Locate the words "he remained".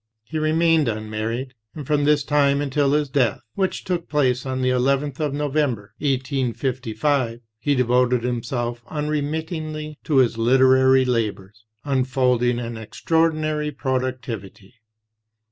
0.23-0.87